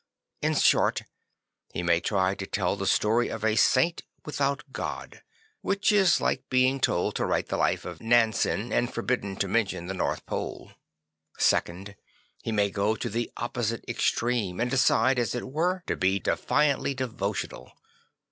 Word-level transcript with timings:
In 0.41 0.55
short, 0.55 1.03
he 1.73 1.83
may 1.83 1.99
try 1.99 2.33
to 2.33 2.47
tell 2.47 2.75
the 2.75 2.87
story 2.87 3.27
of 3.29 3.45
a 3.45 3.55
saint 3.55 4.01
without 4.25 4.63
God; 4.71 5.21
which 5.61 5.91
is 5.91 6.19
like 6.19 6.49
being 6.49 6.79
told 6.79 7.13
to 7.17 7.25
write 7.27 7.49
the 7.49 7.57
life 7.57 7.85
of 7.85 8.01
Nansen 8.01 8.73
and 8.73 8.91
forbidden 8.91 9.35
to 9.35 9.47
mention 9.47 9.85
the 9.85 9.93
North 9.93 10.25
Pole. 10.25 10.69
1"he 10.69 10.71
Problem 10.71 10.71
of 11.35 11.43
St. 11.43 11.65
FranciJ 11.65 11.67
9 11.67 11.75
Second, 11.83 11.95
he 12.41 12.51
may 12.51 12.71
go 12.71 12.95
to 12.95 13.09
the 13.11 13.31
opposite 13.37 13.85
extreme, 13.87 14.59
and 14.59 14.71
decide, 14.71 15.19
as 15.19 15.35
it 15.35 15.47
were, 15.47 15.83
to 15.85 15.95
be 15.95 16.17
defiantly 16.17 16.95
devotional. 16.95 17.71